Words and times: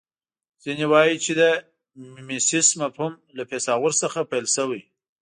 ځینې 0.63 0.85
وايي 0.91 1.15
چې 1.25 1.31
د 1.39 1.41
میمیسیس 2.13 2.67
مفهوم 2.81 3.13
له 3.37 3.43
فیثاغورث 3.49 3.97
څخه 4.03 4.19
پیل 4.31 4.45
شوی 4.55 4.81